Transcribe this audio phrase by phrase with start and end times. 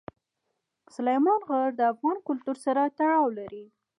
[0.95, 3.65] سلیمان غر د افغان کلتور سره تړاو لري.